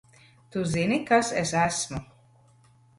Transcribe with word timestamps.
Tu 0.55 0.63
zini, 0.71 0.97
kas 1.11 1.31
es 1.45 1.55
esmu? 1.67 2.05